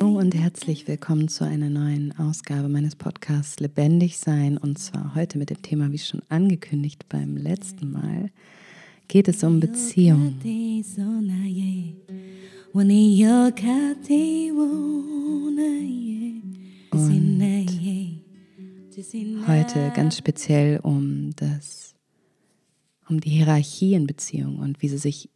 [0.00, 5.38] Hallo und herzlich willkommen zu einer neuen Ausgabe meines Podcasts Lebendig Sein und zwar heute
[5.38, 8.32] mit dem Thema, wie schon angekündigt beim letzten Mal,
[9.06, 10.34] geht es um Beziehung.
[16.90, 17.06] Und
[19.46, 21.94] heute ganz speziell um das,
[23.10, 25.28] um die Hierarchie in Beziehung und wie sie sich,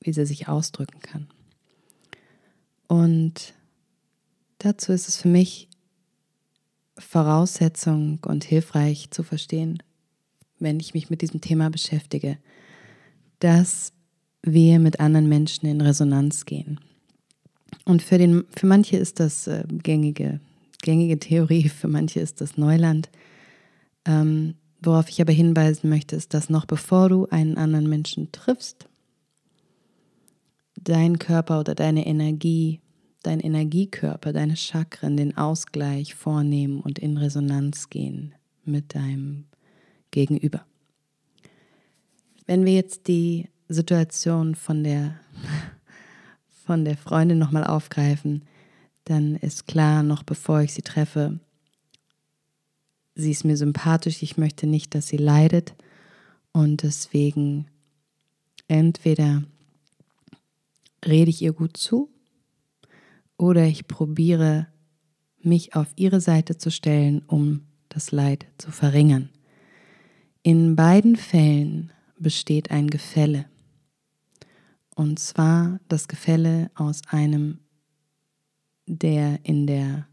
[0.00, 1.26] wie sie sich ausdrücken kann.
[2.86, 3.54] Und
[4.58, 5.68] dazu ist es für mich
[6.98, 9.82] Voraussetzung und hilfreich zu verstehen,
[10.60, 12.38] wenn ich mich mit diesem Thema beschäftige,
[13.40, 13.92] dass
[14.42, 16.80] wir mit anderen Menschen in Resonanz gehen.
[17.84, 20.40] Und für, den, für manche ist das äh, gängige,
[20.82, 23.10] gängige Theorie, für manche ist das Neuland.
[24.04, 28.88] Ähm, worauf ich aber hinweisen möchte, ist, dass noch bevor du einen anderen Menschen triffst,
[30.82, 32.80] dein Körper oder deine Energie,
[33.22, 39.44] dein Energiekörper, deine Chakren den Ausgleich vornehmen und in Resonanz gehen mit deinem
[40.10, 40.64] Gegenüber.
[42.46, 45.18] Wenn wir jetzt die Situation von der,
[46.66, 48.42] von der Freundin nochmal aufgreifen,
[49.04, 51.38] dann ist klar, noch bevor ich sie treffe,
[53.14, 55.74] sie ist mir sympathisch, ich möchte nicht, dass sie leidet
[56.52, 57.66] und deswegen
[58.68, 59.42] entweder
[61.06, 62.10] rede ich ihr gut zu
[63.36, 64.66] oder ich probiere
[65.42, 69.30] mich auf ihre Seite zu stellen, um das Leid zu verringern.
[70.42, 73.46] In beiden Fällen besteht ein Gefälle.
[74.94, 77.60] Und zwar das Gefälle aus einem,
[78.86, 80.06] der in der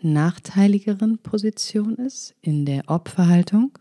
[0.00, 3.78] nachteiligeren Position ist, in der Opferhaltung.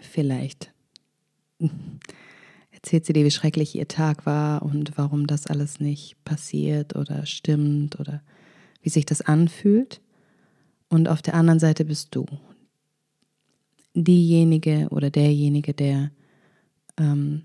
[0.00, 0.72] Vielleicht
[2.70, 7.24] erzählt sie dir, wie schrecklich ihr Tag war und warum das alles nicht passiert oder
[7.24, 8.22] stimmt oder
[8.82, 10.02] wie sich das anfühlt.
[10.88, 12.26] Und auf der anderen Seite bist du
[13.94, 16.10] diejenige oder derjenige, der
[16.98, 17.44] ähm,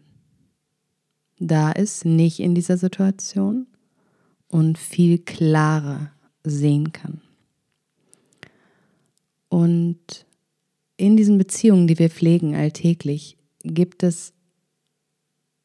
[1.39, 3.67] da ist, nicht in dieser Situation
[4.49, 6.11] und viel klarer
[6.43, 7.21] sehen kann.
[9.49, 10.25] Und
[10.97, 14.33] in diesen Beziehungen, die wir pflegen alltäglich, gibt es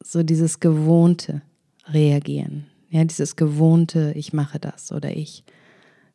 [0.02, 1.42] so dieses gewohnte
[1.86, 2.66] Reagieren.
[2.90, 5.44] Ja, dieses gewohnte, ich mache das oder ich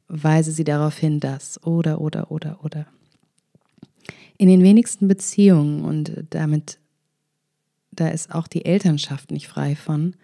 [0.08, 2.86] weise sie darauf hin, das oder, oder, oder, oder.
[4.38, 6.80] In den wenigsten Beziehungen, und damit,
[8.00, 10.16] da ist auch die Elternschaft nicht frei von,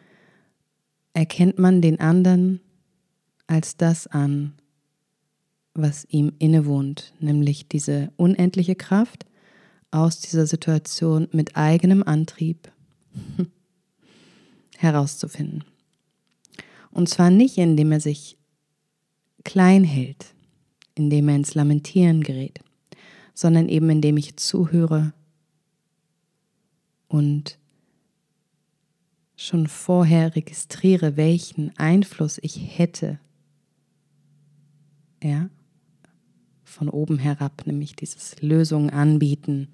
[1.14, 2.62] erkennt man den anderen
[3.48, 4.54] als das an,
[5.74, 9.26] was ihm innewohnt, nämlich diese unendliche Kraft
[9.92, 12.72] aus dieser Situation mit eigenem Antrieb
[14.78, 15.64] herauszufinden.
[16.92, 18.38] Und zwar nicht, indem er sich
[19.44, 20.34] klein hält,
[20.96, 22.60] indem er ins Lamentieren gerät,
[23.34, 25.14] sondern eben indem ich zuhöre
[27.08, 27.58] und
[29.44, 33.20] schon vorher registriere, welchen Einfluss ich hätte.
[35.22, 35.50] Ja,
[36.64, 39.68] von oben herab, nämlich dieses Lösungen anbieten,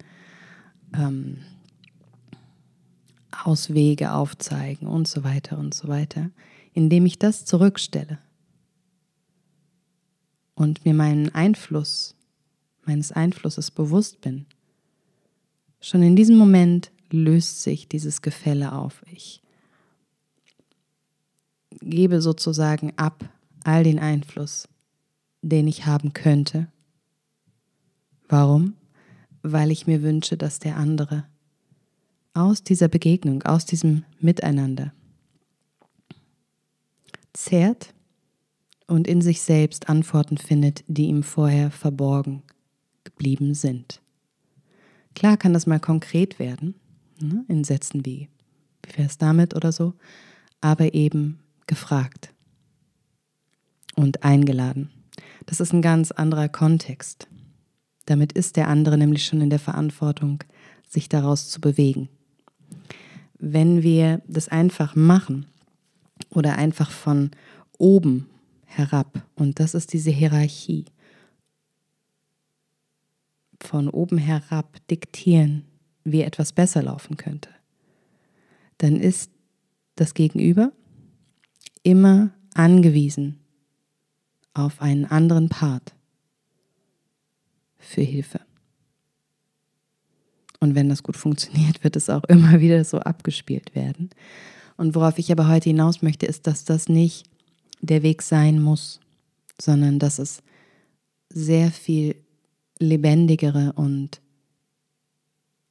[0.94, 1.38] ähm,
[3.44, 6.30] Auswege aufzeigen und so weiter und so weiter,
[6.72, 8.18] indem ich das zurückstelle
[10.54, 12.16] und mir meinen Einfluss
[12.84, 14.46] meines Einflusses bewusst bin,
[15.80, 19.02] schon in diesem Moment löst sich dieses Gefälle auf.
[19.10, 19.42] Ich
[21.80, 23.24] gebe sozusagen ab
[23.64, 24.68] all den Einfluss,
[25.42, 26.68] den ich haben könnte.
[28.28, 28.74] Warum?
[29.42, 31.24] Weil ich mir wünsche, dass der andere
[32.34, 34.92] aus dieser Begegnung, aus diesem Miteinander
[37.32, 37.94] zehrt
[38.86, 42.42] und in sich selbst Antworten findet, die ihm vorher verborgen
[43.04, 44.00] geblieben sind.
[45.14, 46.74] Klar kann das mal konkret werden,
[47.20, 48.28] ne, in Sätzen wie,
[48.82, 49.94] wie wäre es damit oder so,
[50.60, 52.34] aber eben gefragt
[53.94, 54.90] und eingeladen.
[55.46, 57.28] Das ist ein ganz anderer Kontext.
[58.06, 60.42] Damit ist der andere nämlich schon in der Verantwortung,
[60.88, 62.08] sich daraus zu bewegen.
[63.38, 65.46] Wenn wir das einfach machen
[66.30, 67.30] oder einfach von
[67.78, 68.28] oben
[68.66, 70.86] herab, und das ist diese Hierarchie,
[73.60, 75.66] von oben herab diktieren,
[76.02, 77.50] wie etwas besser laufen könnte,
[78.78, 79.30] dann ist
[79.94, 80.72] das Gegenüber
[81.82, 83.38] immer angewiesen
[84.54, 85.94] auf einen anderen Part
[87.78, 88.40] für Hilfe.
[90.60, 94.10] Und wenn das gut funktioniert, wird es auch immer wieder so abgespielt werden.
[94.76, 97.26] Und worauf ich aber heute hinaus möchte, ist, dass das nicht
[97.80, 99.00] der Weg sein muss,
[99.60, 100.42] sondern dass es
[101.30, 102.16] sehr viel
[102.78, 104.20] lebendigere und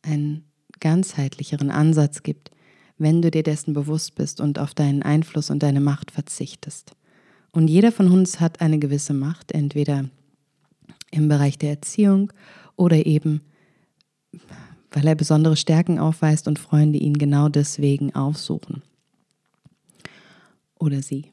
[0.02, 0.46] einen
[0.80, 2.52] ganzheitlicheren Ansatz gibt,
[3.00, 6.92] wenn du dir dessen bewusst bist und auf deinen Einfluss und deine Macht verzichtest.
[7.52, 10.06] Und jeder von uns hat eine gewisse Macht, entweder
[11.12, 12.32] im Bereich der Erziehung
[12.76, 13.42] oder eben,
[14.92, 18.84] weil er besondere Stärken aufweist und Freunde ihn genau deswegen aufsuchen.
[20.78, 21.32] Oder sie.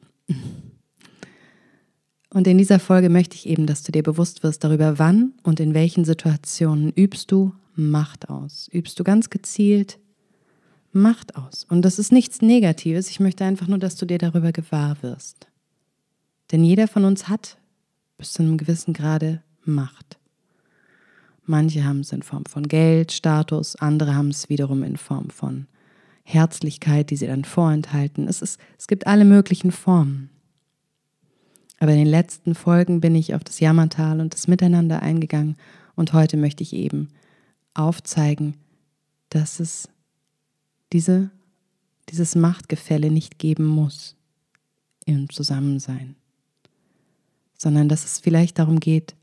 [2.30, 5.60] Und in dieser Folge möchte ich eben, dass du dir bewusst wirst darüber, wann und
[5.60, 8.68] in welchen Situationen übst du Macht aus.
[8.72, 9.98] Übst du ganz gezielt
[10.96, 11.64] Macht aus.
[11.68, 13.10] Und das ist nichts Negatives.
[13.10, 15.46] Ich möchte einfach nur, dass du dir darüber gewahr wirst.
[16.52, 17.58] Denn jeder von uns hat
[18.18, 20.18] bis zu einem gewissen Grade Macht.
[21.44, 25.66] Manche haben es in Form von Geld, Status, andere haben es wiederum in Form von
[26.24, 28.26] Herzlichkeit, die sie dann vorenthalten.
[28.26, 30.30] Es, ist, es gibt alle möglichen Formen.
[31.78, 35.56] Aber in den letzten Folgen bin ich auf das Jammertal und das Miteinander eingegangen
[35.94, 37.08] und heute möchte ich eben
[37.74, 38.54] aufzeigen,
[39.28, 39.88] dass es
[40.92, 41.30] diese,
[42.08, 44.16] dieses Machtgefälle nicht geben muss
[45.04, 46.16] im Zusammensein,
[47.56, 49.14] sondern dass es vielleicht darum geht,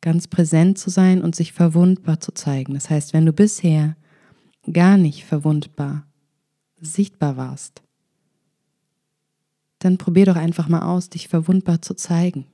[0.00, 2.74] ganz präsent zu sein und sich verwundbar zu zeigen.
[2.74, 3.96] Das heißt, wenn du bisher
[4.72, 6.06] gar nicht verwundbar
[6.80, 7.82] sichtbar warst,
[9.78, 12.46] dann probier doch einfach mal aus, dich verwundbar zu zeigen.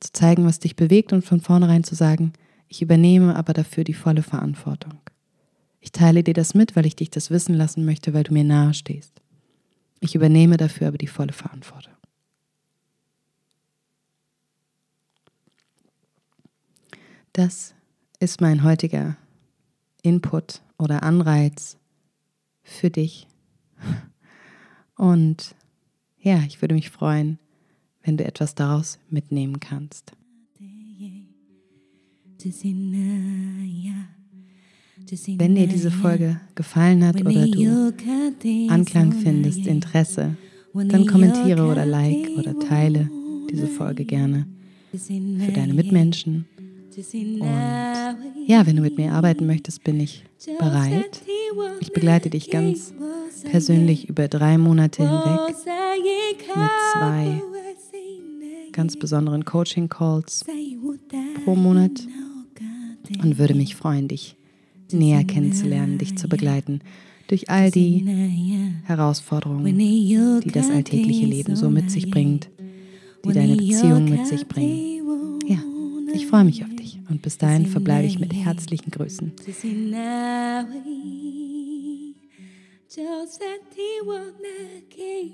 [0.00, 2.32] Zu zeigen, was dich bewegt und von vornherein zu sagen,
[2.68, 4.98] ich übernehme aber dafür die volle Verantwortung.
[5.82, 8.44] Ich teile dir das mit, weil ich dich das wissen lassen möchte, weil du mir
[8.44, 9.20] nahe stehst.
[9.98, 11.92] Ich übernehme dafür aber die volle Verantwortung.
[17.32, 17.74] Das
[18.20, 19.16] ist mein heutiger
[20.02, 21.76] Input oder Anreiz
[22.62, 23.26] für dich.
[24.96, 25.56] Und
[26.20, 27.40] ja, ich würde mich freuen,
[28.02, 30.12] wenn du etwas daraus mitnehmen kannst.
[35.36, 37.92] Wenn dir diese Folge gefallen hat oder du
[38.68, 40.36] Anklang findest, Interesse,
[40.74, 43.10] dann kommentiere oder like oder teile
[43.50, 44.46] diese Folge gerne
[44.92, 46.46] für deine Mitmenschen.
[46.94, 47.42] Und
[48.46, 50.24] ja, wenn du mit mir arbeiten möchtest, bin ich
[50.58, 51.22] bereit.
[51.80, 52.92] Ich begleite dich ganz
[53.50, 55.56] persönlich über drei Monate hinweg
[56.38, 57.42] mit zwei
[58.72, 60.44] ganz besonderen Coaching-Calls
[61.44, 62.06] pro Monat
[63.22, 64.36] und würde mich freuen, dich
[64.92, 66.80] näher kennenzulernen, dich zu begleiten
[67.28, 68.04] durch all die
[68.84, 72.50] Herausforderungen, die das alltägliche Leben so mit sich bringt,
[73.24, 75.40] die deine Beziehung mit sich bringen.
[75.46, 75.58] Ja,
[76.12, 79.32] ich freue mich auf dich und bis dahin verbleibe ich mit herzlichen Grüßen.
[82.94, 84.58] Josatiwa na
[84.90, 85.32] ke.